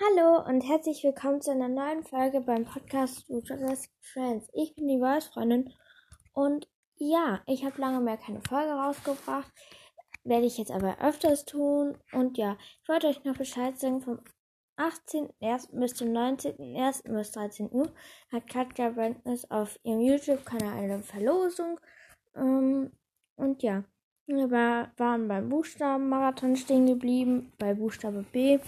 [0.00, 4.48] Hallo und herzlich willkommen zu einer neuen Folge beim Podcast Futures Friends.
[4.52, 5.74] Ich bin die Voice-Freundin
[6.34, 9.52] und ja, ich habe lange mehr keine Folge rausgebracht.
[10.22, 11.98] Werde ich jetzt aber öfters tun.
[12.12, 14.20] Und ja, ich wollte euch noch Bescheid sagen, vom
[14.76, 15.80] 18.01.
[15.80, 17.12] bis zum 19.01.
[17.12, 17.92] bis 13 Uhr
[18.30, 21.80] hat Katja Brandness auf ihrem YouTube-Kanal eine Verlosung.
[22.36, 22.92] Ähm,
[23.34, 23.82] und ja,
[24.26, 28.60] wir waren beim Buchstabenmarathon stehen geblieben, bei Buchstabe B.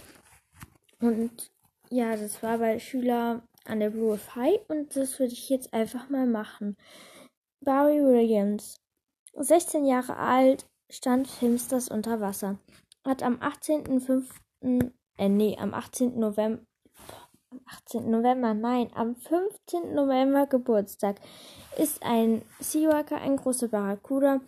[1.00, 1.50] Und
[1.88, 6.08] ja, das war bei Schüler an der Blue High und das würde ich jetzt einfach
[6.08, 6.76] mal machen.
[7.62, 8.76] Barry Williams,
[9.34, 12.58] 16 Jahre alt, stand Filmsters unter Wasser.
[13.04, 14.92] Hat am 18.05.
[15.16, 16.18] Äh, nee, am 18.
[16.18, 16.62] November.
[17.50, 18.10] Am 18.
[18.10, 19.94] November, nein, am 15.
[19.94, 21.20] November Geburtstag.
[21.76, 24.40] Ist ein Seaworker, ein großer Barracuda.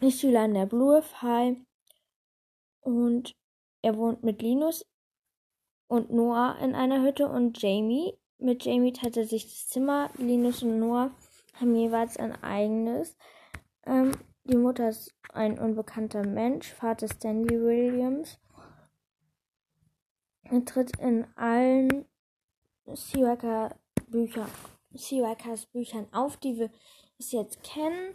[0.00, 1.58] Ist Schüler an der Blue High.
[2.80, 3.32] Und
[3.82, 4.84] er wohnt mit Linus
[5.88, 8.14] und Noah in einer Hütte und Jamie.
[8.38, 10.10] Mit Jamie teilt er sich das Zimmer.
[10.16, 11.10] Linus und Noah
[11.54, 13.16] haben jeweils ein eigenes.
[13.84, 14.12] Ähm,
[14.44, 18.38] die Mutter ist ein unbekannter Mensch, Vater Stanley Williams.
[20.44, 22.06] Er tritt in allen
[22.86, 24.46] Seawaker Bücher,
[24.94, 26.70] Seawakers Büchern auf, die wir
[27.18, 28.14] bis jetzt kennen.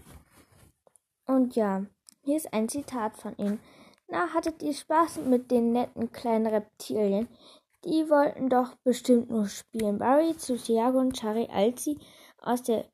[1.25, 1.85] Und ja,
[2.23, 3.59] hier ist ein Zitat von ihm.
[4.07, 7.27] Na, hattet ihr Spaß mit den netten kleinen Reptilien?
[7.85, 9.97] Die wollten doch bestimmt nur spielen.
[9.97, 11.99] Barry zu Thiago und Charlie, als sie
[12.37, 12.85] aus der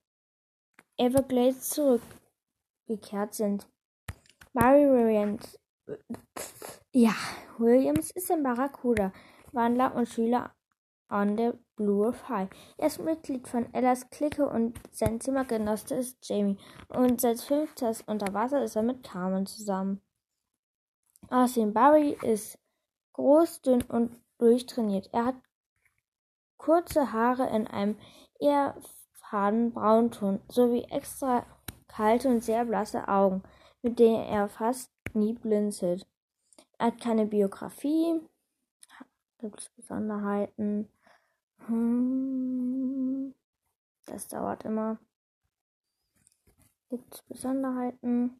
[0.97, 3.67] Everglades zurückgekehrt sind.
[4.53, 5.59] Barry Williams.
[6.91, 7.13] Ja,
[7.59, 9.13] Williams ist ein Barracuda,
[9.51, 10.55] Wandler und Schüler
[11.07, 12.49] an der Blue High.
[12.77, 16.57] Er ist Mitglied von Ellas Clique und sein Zimmergenosse ist Jamie.
[16.87, 20.01] Und seit fünftes unter Wasser ist er mit Carmen zusammen.
[21.29, 22.57] Außerdem Barry ist
[23.13, 25.09] groß, dünn und durchtrainiert.
[25.13, 25.35] Er hat
[26.57, 27.97] kurze Haare in einem
[28.39, 28.75] eher
[29.13, 31.45] faden Braunton sowie extra
[31.87, 33.43] kalte und sehr blasse Augen,
[33.81, 36.07] mit denen er fast nie blinzelt.
[36.77, 38.21] Er hat keine Biografie.
[39.39, 40.89] Gibt es Besonderheiten?
[41.67, 43.33] Hm,
[44.05, 44.99] das dauert immer.
[46.89, 48.39] Gibt es Besonderheiten?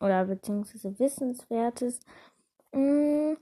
[0.00, 2.00] Oder beziehungsweise Wissenswertes?
[2.72, 3.36] Hm,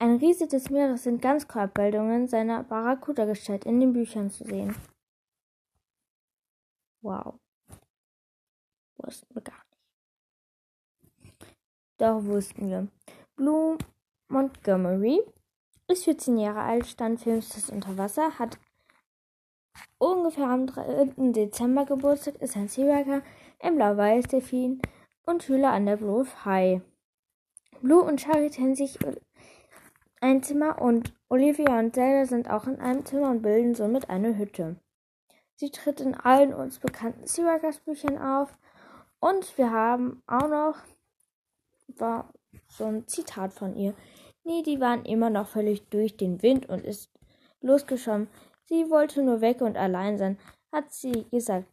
[0.00, 4.76] ein Riese des Meeres sind Ganzkörperbildungen seiner Barracuda-Gestalt in den Büchern zu sehen.
[7.00, 7.34] Wow.
[8.96, 9.62] Wussten wir gar
[11.20, 11.34] nicht.
[11.98, 12.88] Doch wussten wir.
[13.36, 13.78] Blue
[14.28, 15.22] Montgomery
[15.88, 18.58] ist 14 Jahre alt, stand filmstes unter Wasser, hat
[19.98, 21.32] ungefähr am 3.
[21.32, 23.22] Dezember Geburtstag, ist ein Seaworker,
[23.60, 24.82] ein blau-weiß-Delfin
[25.26, 26.82] und Schüler an der Blue High.
[27.80, 28.98] Blue und Charlie teilen sich
[30.20, 34.36] ein Zimmer und Olivia und Zelda sind auch in einem Zimmer und bilden somit eine
[34.36, 34.76] Hütte.
[35.56, 38.56] Sie tritt in allen uns bekannten Syracuse Büchern auf
[39.20, 40.76] und wir haben auch noch
[41.96, 42.32] war
[42.68, 43.94] so ein Zitat von ihr.
[44.44, 47.10] Nee, die waren immer noch völlig durch den Wind und ist
[47.60, 48.28] losgeschwommen.
[48.66, 50.38] Sie wollte nur weg und allein sein,
[50.72, 51.66] hat sie gesagt.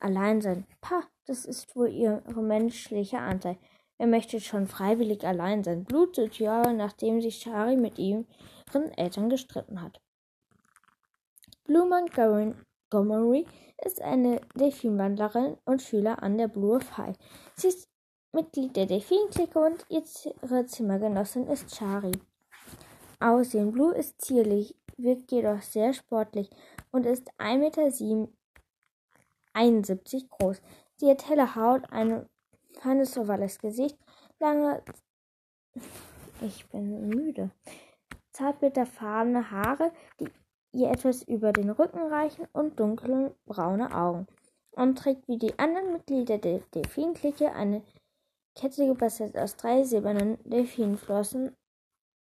[0.00, 0.66] Allein sein.
[0.80, 3.58] Pah, das ist wohl ihre menschliche Anteil.
[4.00, 8.26] Er möchte schon freiwillig allein sein, blutet Jahre nachdem sich Shari mit ihren
[8.96, 10.00] Eltern gestritten hat.
[11.64, 13.46] Blue Montgomery
[13.84, 17.14] ist eine Delfinwandlerin und Schüler an der Blue High.
[17.56, 17.90] Sie ist
[18.32, 22.12] Mitglied der Delfinklicke und ihre Zimmergenossin ist Shari.
[23.18, 26.48] Aussehen Blue ist zierlich, wirkt jedoch sehr sportlich
[26.90, 28.28] und ist 1,71
[29.52, 30.62] Meter groß.
[30.96, 32.30] Sie hat helle Haut, eine
[32.80, 33.98] feines ovales Gesicht,
[34.38, 34.82] lange.
[36.40, 37.50] Ich bin müde.
[38.32, 40.28] Zartbitterfarbene Haare, die
[40.72, 44.26] ihr etwas über den Rücken reichen und dunkle braune Augen.
[44.72, 47.82] Und trägt wie die anderen Mitglieder der Delfinklicke eine
[48.54, 51.56] Kette gebastelt aus drei silbernen Delfinflossen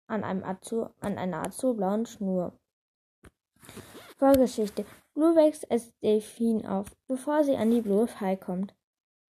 [0.07, 2.53] an, einem Azur, an einer azurblauen Schnur.
[4.19, 4.85] Vorgeschichte.
[5.15, 8.75] Blue wächst als Delfin auf, bevor sie an die Blue High kommt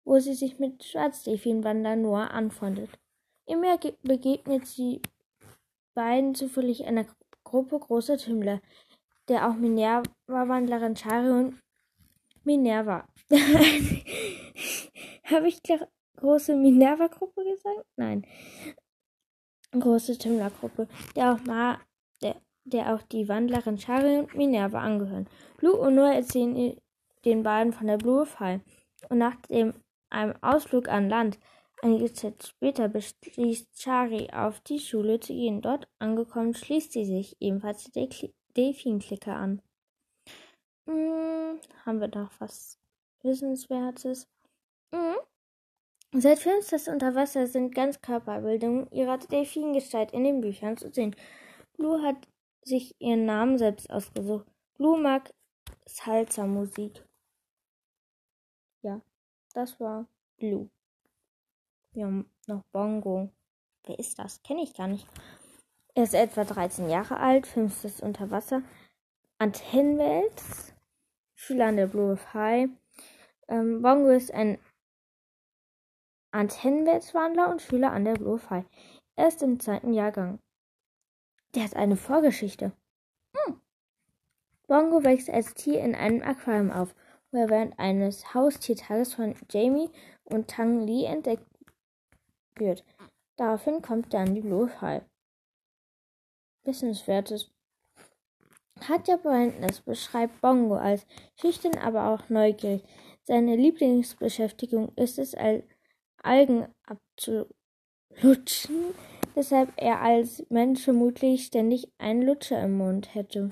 [0.08, 2.90] wo sie sich mit Schwarzdelfinwander Noah anfreundet.
[3.46, 5.02] Im Meer begegnet sie
[5.94, 7.06] beiden zufällig einer
[7.44, 8.62] Gruppe großer Tümmler,
[9.28, 11.60] der auch Minerva-Wandlerin Chari und
[12.46, 13.06] Minerva.
[15.26, 15.60] Habe ich
[16.16, 17.86] große Minerva-Gruppe gesagt?
[17.98, 18.26] Nein.
[19.74, 20.88] Große Tümmlergruppe,
[21.18, 21.82] der auch Ma
[22.22, 25.28] der, auch die Wandlerin Chari und Minerva angehören.
[25.58, 26.78] Blue und Noah erzählen
[27.26, 28.62] den beiden von der Blue Fall.
[29.10, 29.74] Und nach dem
[30.10, 31.38] einem Ausflug an Land
[31.80, 35.62] Einige Zeit später beschließt Chari, auf die Schule zu gehen.
[35.62, 38.10] Dort angekommen, schließt sie sich ebenfalls der
[38.56, 39.62] Delfin-Clique an.
[40.88, 42.80] Hm, haben wir noch was
[43.22, 44.28] Wissenswertes?
[44.92, 45.18] Hm.
[46.14, 51.16] Seit Filmsters unter Wasser sind Ganzkörperbildungen ihrer Delfingestalt in den Büchern zu sehen.
[51.74, 52.28] Blue hat
[52.64, 54.48] sich ihren Namen selbst ausgesucht.
[54.78, 55.32] Blue mag
[55.86, 57.07] Salsa-Musik.
[59.58, 60.06] Das war
[60.38, 60.70] Blue.
[61.92, 63.32] Wir haben noch Bongo.
[63.86, 64.44] Wer ist das?
[64.44, 65.08] Kenne ich gar nicht.
[65.96, 68.62] Er ist etwa 13 Jahre alt, fünftes unter Wasser.
[69.40, 70.44] Antennenwelt,
[71.34, 72.70] Schüler an der Blue High.
[73.48, 74.60] Ähm, Bongo ist ein
[76.30, 78.66] Antennenweltwandler und Schüler an der Blue High.
[79.16, 80.38] Er ist im zweiten Jahrgang.
[81.56, 82.74] Der hat eine Vorgeschichte.
[83.36, 83.60] Hm.
[84.68, 86.94] Bongo wächst als Tier in einem Aquarium auf,
[87.32, 89.90] er während eines Haustiertages von Jamie
[90.24, 91.46] und Tang Li entdeckt
[92.56, 92.84] wird.
[93.36, 95.04] Daraufhin kommt dann die Blue High.
[96.64, 97.52] Wissenswertes.
[98.80, 101.06] Katja Brandness beschreibt Bongo als
[101.40, 102.84] schüchtern, aber auch neugierig.
[103.24, 105.36] Seine Lieblingsbeschäftigung ist es,
[106.22, 108.94] Algen abzulutschen,
[109.34, 113.52] weshalb er als Mensch vermutlich ständig einen Lutscher im Mund hätte.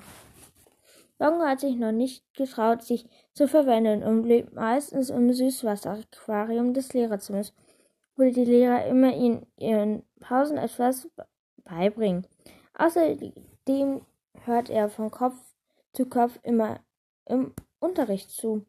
[1.18, 6.92] Bongo hat sich noch nicht getraut, sich zu verwenden und blieb meistens im Süßwasseraquarium des
[6.92, 7.54] Lehrerzimmers
[8.16, 11.08] würde die Lehrer immer in ihren Pausen etwas
[11.64, 12.26] beibringen.
[12.74, 14.04] Außerdem
[14.44, 15.36] hört er von Kopf
[15.92, 16.80] zu Kopf immer
[17.26, 18.64] im Unterricht zu.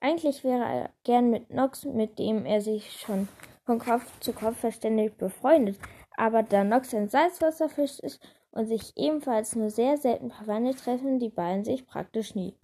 [0.00, 3.28] Eigentlich wäre er gern mit Nox, mit dem er sich schon
[3.64, 5.78] von Kopf zu Kopf verständigt, befreundet.
[6.16, 11.30] Aber da Nox ein Salzwasserfisch ist und sich ebenfalls nur sehr selten verwandelt, treffen die
[11.30, 12.56] beiden sich praktisch nie.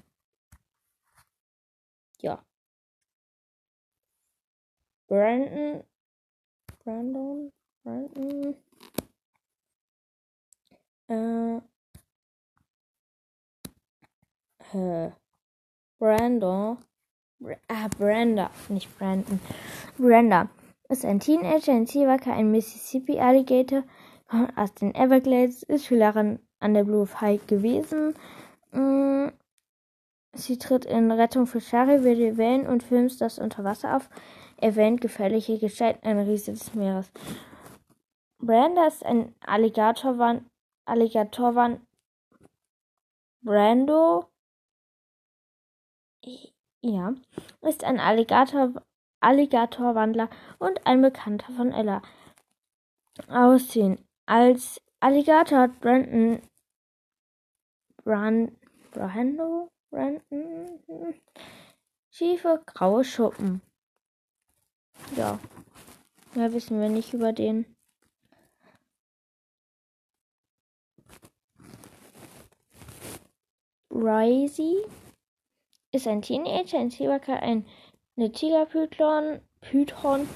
[2.21, 2.45] Ja.
[5.07, 5.85] Brandon
[6.85, 7.51] Brandon,
[7.83, 8.55] Brandon,
[11.09, 11.57] äh,
[14.75, 15.11] äh,
[15.99, 16.77] Brandon,
[17.69, 19.41] ah, Brenda, nicht Brandon,
[19.97, 20.51] Brenda
[20.91, 23.89] ist ein Teenager in Seawaka, ein Mississippi Alligator, kommt
[24.57, 28.15] aus den Everglades, ist Schülerin an der Blue High gewesen.
[28.73, 29.29] Mm,
[30.35, 34.09] sie tritt in Rettung für Shari, will Wellen und filmt das unter Wasser auf
[34.57, 37.11] erwähnt gefährliche Gestalten ein Riese des Meeres.
[38.39, 40.47] Branda ist ein Alligatorwan
[40.87, 41.81] Alligatorwan
[43.43, 44.27] Brando
[46.81, 47.15] ja,
[47.63, 48.73] ist ein Alligator
[49.21, 50.29] Alligatorwandler
[50.59, 52.03] und ein Bekannter von Ella.
[53.29, 54.07] Aussehen.
[54.27, 56.41] Als Alligator hat Brandon
[58.05, 58.53] Brand,
[58.91, 60.81] Brando Brandon
[62.11, 63.61] schiefe graue Schuppen.
[65.17, 65.39] Ja.
[66.35, 67.67] Mehr wissen wir nicht über den.
[73.91, 74.85] Risey
[75.93, 77.67] ist ein Teenager, ein Zebra, ein
[78.17, 80.29] eine Tigerpython Python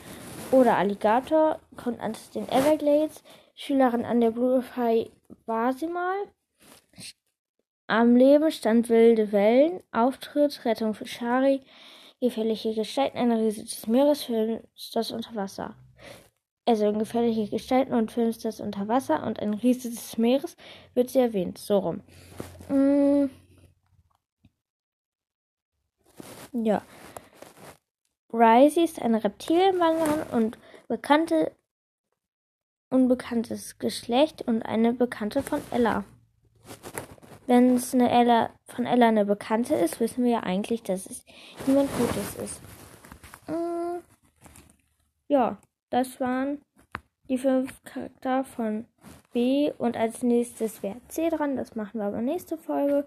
[0.51, 3.23] oder Alligator, kommt aus den Everglades,
[3.61, 4.33] Schülerin an der
[4.77, 5.11] High
[5.47, 6.17] war sie mal.
[7.89, 11.63] Am Leben stand wilde Wellen, Auftritt, Rettung für Shari,
[12.21, 15.75] gefährliche Gestalten einer Riese des Meeres, Filmsters unter Wasser.
[16.67, 20.57] Also in gefährliche Gestalten und Filmsters unter Wasser und ein Riese des Meeres
[20.95, 21.59] wird sie erwähnt.
[21.59, 22.03] So rum.
[22.69, 23.29] Mm.
[26.53, 26.83] Ja.
[28.33, 31.51] Risey ist eine Reptilienwanderin und bekannte
[32.91, 36.05] unbekanntes Geschlecht und eine Bekannte von Ella.
[37.47, 41.25] Wenn es eine Ella, von Ella eine Bekannte ist, wissen wir ja eigentlich, dass es
[41.67, 42.61] niemand Gutes ist.
[43.47, 44.01] Mm,
[45.29, 45.59] ja,
[45.91, 46.61] das waren
[47.29, 48.87] die fünf Charakter von
[49.33, 51.57] B und als nächstes wäre C dran.
[51.57, 53.07] Das machen wir aber nächste Folge.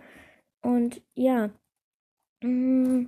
[0.62, 1.50] Und ja,
[2.42, 3.06] mm,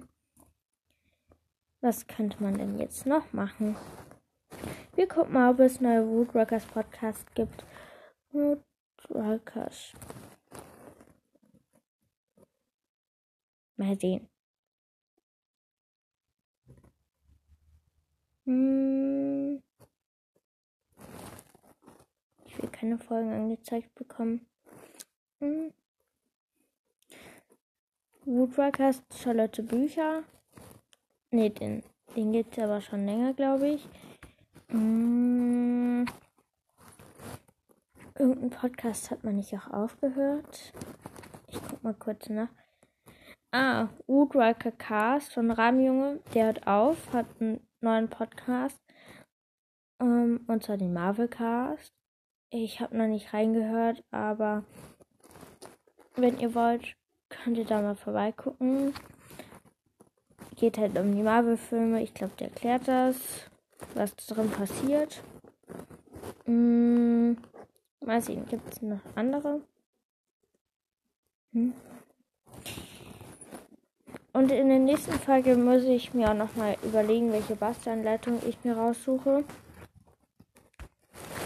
[1.81, 3.75] was könnte man denn jetzt noch machen?
[4.95, 7.65] Wir gucken mal, ob es neue Woodworkers Podcast gibt.
[8.31, 9.93] Woodworkers.
[13.75, 14.29] Mal sehen.
[18.45, 19.63] Hm.
[22.45, 24.45] Ich will keine Folgen angezeigt bekommen.
[25.39, 25.73] Hm.
[28.25, 30.23] Woodworkers Charlotte Bücher.
[31.31, 31.83] Ne, den,
[32.15, 33.89] den gibt es aber schon länger, glaube ich.
[34.73, 36.07] Hm.
[38.17, 40.73] Irgendein Podcast hat man nicht auch aufgehört.
[41.47, 42.49] Ich guck mal kurz nach.
[43.51, 48.81] Ah, Woodriker Cast von Rahmenjunge, der hört auf, hat einen neuen Podcast.
[49.99, 51.93] Ähm, und zwar den Marvel Cast.
[52.49, 54.63] Ich habe noch nicht reingehört, aber
[56.15, 56.95] wenn ihr wollt,
[57.29, 58.95] könnt ihr da mal vorbeigucken.
[60.55, 62.01] Geht halt um die Marvel-Filme.
[62.01, 63.51] Ich glaube, der erklärt das,
[63.95, 65.23] was drin passiert.
[66.45, 67.37] Hm,
[68.05, 69.61] mal sehen, gibt es noch andere?
[71.53, 71.73] Hm.
[74.33, 78.75] Und in der nächsten Folge muss ich mir auch nochmal überlegen, welche Bastanleitung ich mir
[78.75, 79.43] raussuche.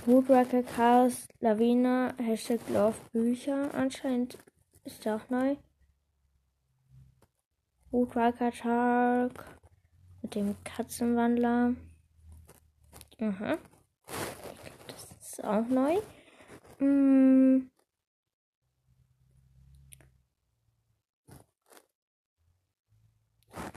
[0.05, 3.73] Woodworker Chaos Lawine Hashtag Love Bücher.
[3.73, 4.37] Anscheinend
[4.85, 5.57] ist der auch neu.
[7.91, 9.31] Woodworker Tag
[10.21, 11.73] mit dem Katzenwandler.
[13.19, 13.57] Aha.
[14.07, 15.97] Ich glaube, das ist auch neu.
[16.77, 17.71] Hm.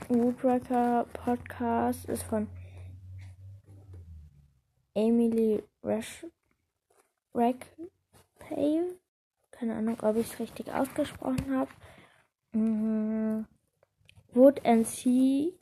[0.09, 2.47] Woodworker Podcast ist von
[4.93, 5.63] Emily
[7.33, 7.65] Rackpale.
[9.51, 11.71] Keine Ahnung, ob ich es richtig ausgesprochen habe.
[12.51, 13.47] Mhm.
[14.33, 15.53] Wood and Sea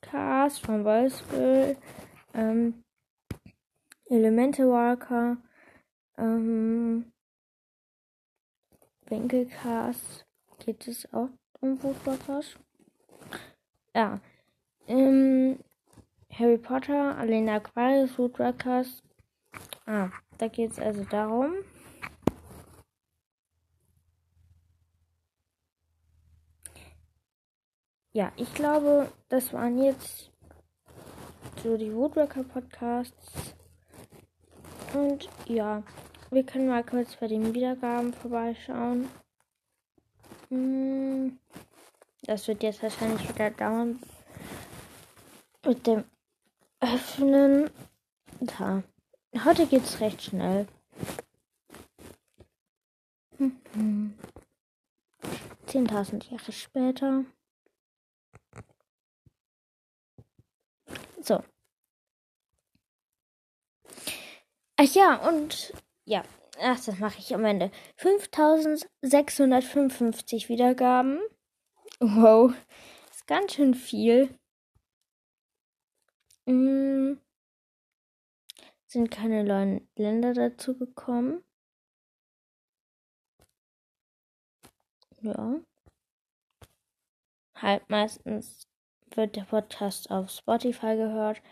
[0.00, 1.76] Cast von Wolfsville.
[2.34, 2.84] Ähm,
[4.06, 5.36] Elemental Walker.
[6.18, 7.12] Ähm,
[9.06, 10.26] Winkelcast.
[10.64, 12.56] Geht es auch um Woodwalkers?
[13.94, 14.20] Ja.
[14.86, 15.58] Ähm,
[16.32, 19.02] Harry Potter, Alena Aquarius, Woodworkers.
[19.86, 21.54] Ah, da geht es also darum.
[28.12, 30.30] Ja, ich glaube, das waren jetzt
[31.62, 33.54] so die Woodworker Podcasts.
[34.94, 35.82] Und ja,
[36.30, 39.08] wir können mal kurz bei den Wiedergaben vorbeischauen.
[40.48, 41.38] Hm,
[42.22, 44.00] das wird jetzt wahrscheinlich wieder dauern
[45.64, 46.04] mit dem
[46.80, 47.70] Öffnen.
[48.40, 48.82] Da.
[49.44, 50.66] Heute geht's recht schnell.
[55.66, 57.24] 10.000 Jahre später.
[61.22, 61.42] So.
[64.76, 65.72] Ach ja, und
[66.04, 66.22] ja,
[66.58, 67.70] ach, das mache ich am Ende.
[67.96, 71.20] 5655 Wiedergaben.
[72.00, 72.52] Wow,
[73.10, 74.34] ist ganz schön viel.
[76.46, 77.20] Hm,
[78.86, 81.42] sind keine neuen Länder dazu gekommen.
[85.22, 85.60] Ja.
[87.54, 88.69] Halt meistens
[89.16, 91.42] wird der Podcast auf Spotify gehört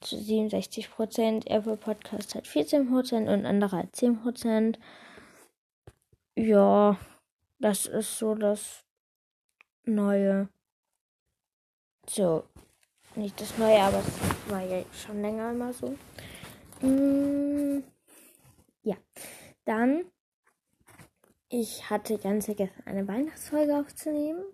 [0.00, 1.46] zu 67 Prozent.
[1.48, 4.78] Apple Podcast hat 14 Prozent und andere hat 10 Prozent.
[6.36, 6.98] Ja,
[7.58, 8.84] das ist so das
[9.84, 10.48] Neue.
[12.08, 12.44] So,
[13.14, 15.94] nicht das Neue, aber es war ja schon länger immer so.
[16.80, 17.82] Mm,
[18.82, 18.96] ja,
[19.64, 20.04] dann.
[21.48, 24.44] Ich hatte ganz vergessen, eine Weihnachtsfolge aufzunehmen.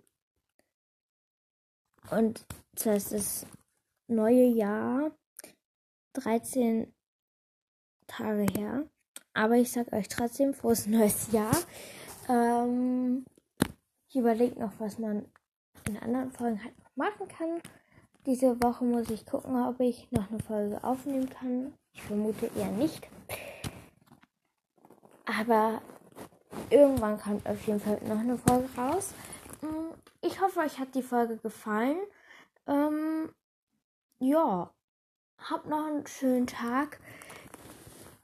[2.11, 2.45] Und
[2.75, 3.45] zwar ist das
[4.07, 5.11] neue Jahr
[6.13, 6.93] 13
[8.07, 8.85] Tage her.
[9.33, 11.55] Aber ich sag euch trotzdem, frohes neues Jahr.
[12.29, 13.25] Ähm,
[14.09, 15.25] ich überlege noch, was man
[15.87, 17.61] in anderen Folgen halt noch machen kann.
[18.25, 21.73] Diese Woche muss ich gucken, ob ich noch eine Folge aufnehmen kann.
[21.93, 23.07] Ich vermute eher nicht.
[25.25, 25.81] Aber
[26.69, 29.13] irgendwann kommt auf jeden Fall noch eine Folge raus.
[30.37, 31.97] Ich hoffe, euch hat die Folge gefallen.
[32.67, 33.33] Ähm,
[34.19, 34.71] ja,
[35.39, 36.99] habt noch einen schönen Tag.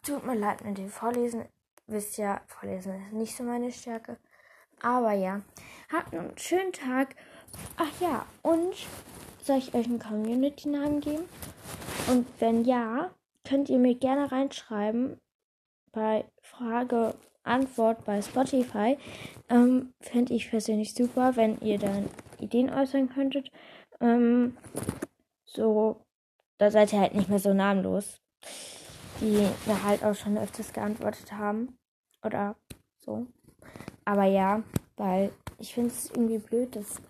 [0.04, 1.46] Tut mir leid mit dem Vorlesen.
[1.88, 4.20] Wisst ja, Vorlesen ist nicht so meine Stärke.
[4.80, 5.42] Aber ja,
[5.92, 7.16] habt einen schönen Tag.
[7.78, 8.76] Ach ja, und
[9.42, 11.28] soll ich euch einen Community-Namen geben?
[12.12, 13.10] Und wenn ja,
[13.44, 15.20] könnt ihr mir gerne reinschreiben
[15.92, 18.98] bei Frage Antwort bei Spotify.
[19.50, 22.10] Ähm, Fände ich persönlich super, wenn ihr dann
[22.40, 23.52] Ideen äußern könntet.
[24.00, 24.58] Ähm,
[25.46, 26.02] so,
[26.58, 28.20] da seid ihr halt nicht mehr so namenlos.
[29.22, 31.78] Die mir halt auch schon öfters geantwortet haben.
[32.24, 32.56] Oder
[32.98, 33.28] so.
[34.06, 34.64] Aber ja,
[34.98, 37.02] weil ich finde es irgendwie blöd, dass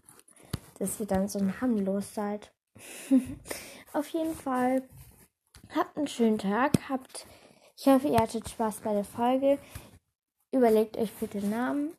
[0.83, 2.51] dass ihr dann so namenlos seid.
[3.93, 4.83] Auf jeden Fall
[5.75, 6.89] habt einen schönen Tag.
[6.89, 7.25] Habt,
[7.77, 9.59] ich hoffe, ihr hattet Spaß bei der Folge.
[10.53, 11.95] Überlegt euch bitte Namen.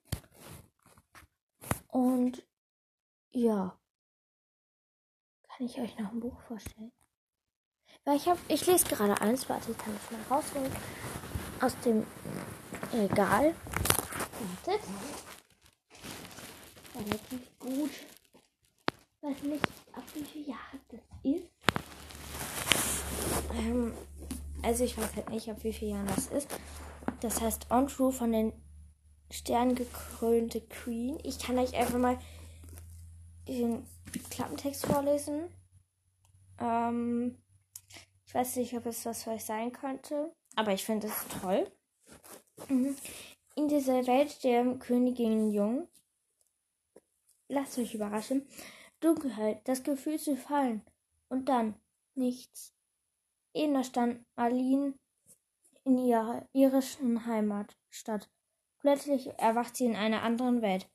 [1.89, 2.43] Und
[3.33, 3.77] ja,
[5.49, 6.93] kann ich euch noch ein Buch vorstellen?
[8.05, 10.73] Weil ich habe, ich lese gerade eins, warte, ich kann es mal rausholen
[11.61, 12.07] aus dem
[12.93, 13.55] Regal.
[14.65, 14.83] Wartet.
[16.95, 17.91] Das ist gut
[19.25, 21.45] weiß nicht, ab wie viele Jahre das ist.
[23.55, 23.95] Ähm,
[24.63, 26.49] Also ich weiß halt nicht, ab wie vielen Jahren das ist.
[27.25, 28.53] Das heißt On von den
[29.31, 31.19] sterngekrönte Queen.
[31.23, 32.19] Ich kann euch einfach mal
[33.49, 33.87] den
[34.29, 35.49] Klappentext vorlesen.
[36.59, 37.43] Ähm,
[38.27, 41.73] ich weiß nicht, ob es was für euch sein könnte, aber ich finde es toll.
[42.69, 42.95] Mhm.
[43.57, 45.89] In dieser Welt der Königin Jung,
[47.49, 48.47] lasst euch überraschen,
[49.01, 50.83] Dunkelheit, das Gefühl zu fallen
[51.31, 51.75] und dann
[52.15, 52.75] nichts.
[53.55, 54.93] Ena stand Marlene
[55.85, 58.31] in ihrer irischen Heimatstadt.
[58.81, 60.89] Plötzlich erwacht sie in einer anderen Welt.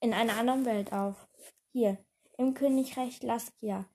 [0.00, 1.28] In einer anderen Welt auf.
[1.72, 1.98] Hier,
[2.36, 3.88] im Königreich Laskia.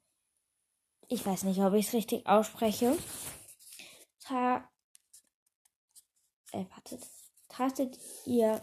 [1.10, 2.98] Ich weiß nicht, ob ich es richtig ausspreche.
[4.20, 4.70] Tra
[6.52, 7.08] äh, wartet.
[7.50, 8.62] Trachtet ihr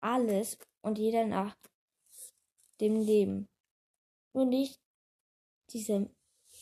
[0.00, 1.56] alles und jeder nach
[2.80, 3.48] dem Leben.
[4.32, 4.80] Nur nicht
[5.70, 6.10] diese,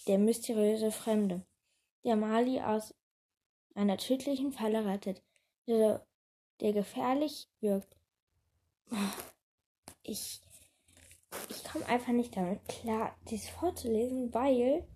[0.07, 1.47] der mysteriöse Fremde,
[2.05, 2.95] der Mali aus
[3.79, 5.23] einer tödlichen Falle rettet,
[5.67, 6.07] der,
[6.61, 7.97] der gefährlich wirkt.
[10.11, 10.41] Ich,
[11.51, 14.89] ich komme einfach nicht damit klar, dies vorzulesen, weil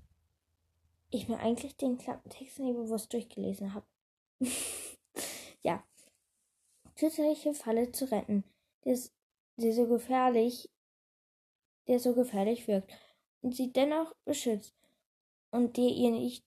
[1.10, 3.84] ich mir eigentlich den Klappentext nie bewusst durchgelesen habe.
[5.62, 5.84] ja.
[6.96, 8.42] Tödliche Falle zu retten,
[8.86, 8.98] der,
[9.58, 10.70] der so gefährlich,
[11.88, 12.90] der so gefährlich wirkt
[13.42, 14.74] und sie dennoch beschützt
[15.50, 16.46] und der ihr nicht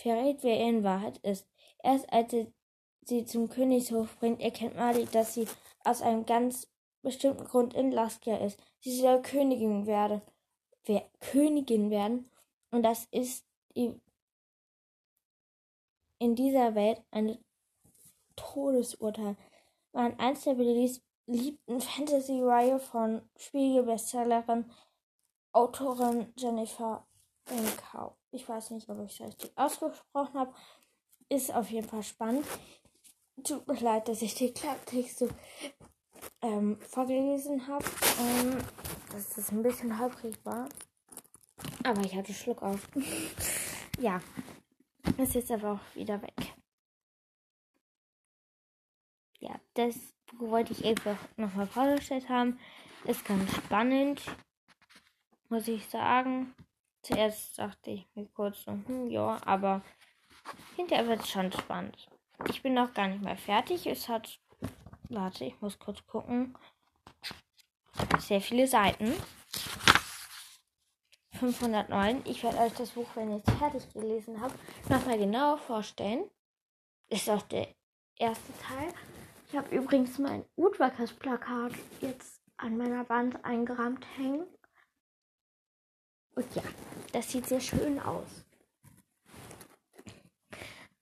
[0.00, 1.46] verrät, wer er in Wahrheit ist.
[1.82, 2.46] Erst als er
[3.04, 5.46] sie zum Königshof bringt, erkennt Mali, dass sie
[5.84, 6.68] aus einem ganz
[7.02, 8.58] bestimmten Grund in Laskia ist.
[8.80, 10.20] Sie soll Königin werden.
[10.84, 12.28] Wer Königin werden.
[12.70, 14.00] Und das ist in
[16.18, 17.38] dieser Welt ein
[18.36, 19.36] Todesurteil.
[19.92, 24.70] War eins der beliebten Fantasy-Reihe von Spiegelbestsellerin
[25.52, 27.06] Autorin Jennifer
[27.46, 28.19] Benkau.
[28.32, 30.54] Ich weiß nicht, ob ich es richtig ausgesprochen habe.
[31.28, 32.46] Ist auf jeden Fall spannend.
[33.42, 35.28] Tut mir leid, dass ich die Klapptexte
[36.42, 37.84] ähm, vorgelesen habe.
[38.20, 38.58] Ähm,
[39.12, 40.68] dass das ein bisschen holprig war.
[41.84, 42.88] Aber ich hatte Schluck auf.
[43.98, 44.20] ja.
[45.16, 46.54] Ist jetzt aber auch wieder weg.
[49.40, 49.96] Ja, das
[50.38, 52.58] wollte ich einfach nochmal vorgestellt haben.
[53.04, 54.22] Ist ganz spannend.
[55.48, 56.54] Muss ich sagen.
[57.02, 59.82] Zuerst dachte ich mir kurz so, hm, ja, aber
[60.76, 62.08] hinterher wird es schon spannend.
[62.48, 63.86] Ich bin noch gar nicht mehr fertig.
[63.86, 64.38] Es hat,
[65.08, 66.56] warte, ich muss kurz gucken,
[68.18, 69.14] sehr viele Seiten.
[71.38, 72.22] 509.
[72.26, 74.54] Ich werde euch das Buch, wenn ich es fertig gelesen habe,
[74.88, 76.24] nochmal genauer vorstellen.
[77.08, 77.68] Ist auch der
[78.16, 78.92] erste Teil.
[79.48, 84.46] Ich habe übrigens mein Woodworkers Plakat jetzt an meiner Wand eingerahmt hängen.
[86.40, 86.62] Und ja,
[87.12, 88.46] das sieht sehr schön aus.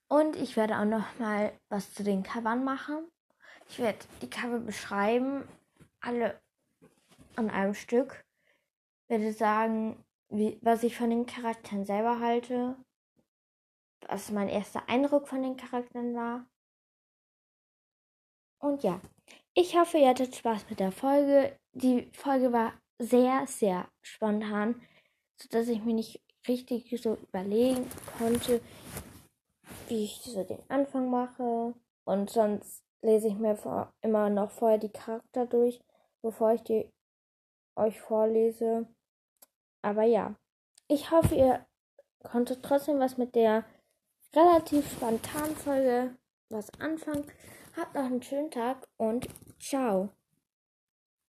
[0.09, 3.09] Und ich werde auch noch mal was zu den Covern machen.
[3.69, 5.47] Ich werde die Cover beschreiben,
[6.01, 6.41] alle
[7.37, 8.25] an einem Stück.
[9.07, 12.75] Werde sagen, wie, was ich von den Charakteren selber halte,
[14.09, 16.47] was mein erster Eindruck von den Charakteren war.
[18.61, 19.01] Und ja,
[19.55, 21.57] ich hoffe, ihr hattet Spaß mit der Folge.
[21.75, 24.83] Die Folge war sehr, sehr spontan,
[25.41, 28.61] sodass ich mir nicht richtig so überlegen konnte,
[29.89, 31.75] wie ich so den Anfang mache.
[32.05, 35.81] Und sonst lese ich mir vor, immer noch vorher die Charakter durch,
[36.23, 36.91] bevor ich die
[37.77, 38.87] euch vorlese.
[39.83, 40.35] Aber ja,
[40.89, 41.67] ich hoffe, ihr
[42.23, 43.65] konntet trotzdem was mit der
[44.35, 46.17] relativ spontanen Folge
[46.51, 47.25] was anfangen.
[47.77, 49.29] Habt noch einen schönen Tag und
[49.61, 50.11] ciao.